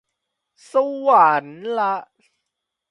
[0.71, 0.73] ส
[1.05, 1.65] วรรค์